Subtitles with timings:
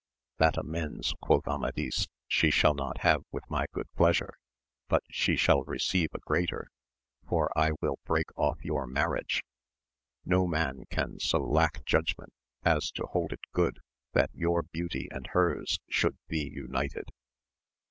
[0.39, 4.33] That amends, quoth Amadis, she shall not have with my goo(f pleasure,
[4.87, 6.69] but she shall receive a greater;
[7.29, 9.43] for I will break off your marriage.
[10.25, 12.33] No man can so lack judgment
[12.63, 13.77] as to hold it good
[14.13, 17.09] that your beauty and hers should be united